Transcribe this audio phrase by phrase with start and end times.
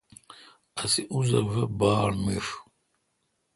[0.81, 2.47] اسے اوزہ وے باڑ میݭ۔